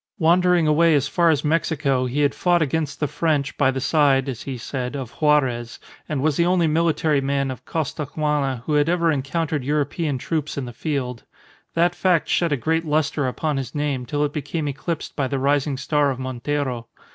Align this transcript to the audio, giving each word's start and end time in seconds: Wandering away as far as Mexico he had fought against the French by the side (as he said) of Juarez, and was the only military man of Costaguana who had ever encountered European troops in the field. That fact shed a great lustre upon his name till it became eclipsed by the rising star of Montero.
Wandering 0.17 0.65
away 0.65 0.95
as 0.95 1.07
far 1.07 1.29
as 1.29 1.43
Mexico 1.43 2.07
he 2.07 2.21
had 2.21 2.33
fought 2.33 2.63
against 2.63 2.99
the 2.99 3.07
French 3.07 3.55
by 3.55 3.69
the 3.69 3.79
side 3.79 4.27
(as 4.27 4.41
he 4.41 4.57
said) 4.57 4.95
of 4.95 5.11
Juarez, 5.11 5.77
and 6.09 6.23
was 6.23 6.37
the 6.37 6.45
only 6.47 6.65
military 6.65 7.21
man 7.21 7.51
of 7.51 7.65
Costaguana 7.65 8.63
who 8.65 8.73
had 8.73 8.89
ever 8.89 9.11
encountered 9.11 9.63
European 9.63 10.17
troops 10.17 10.57
in 10.57 10.65
the 10.65 10.73
field. 10.73 11.21
That 11.75 11.93
fact 11.93 12.29
shed 12.29 12.51
a 12.51 12.57
great 12.57 12.83
lustre 12.83 13.27
upon 13.27 13.57
his 13.57 13.75
name 13.75 14.07
till 14.07 14.23
it 14.25 14.33
became 14.33 14.67
eclipsed 14.67 15.15
by 15.15 15.27
the 15.27 15.37
rising 15.37 15.77
star 15.77 16.09
of 16.09 16.17
Montero. 16.17 16.87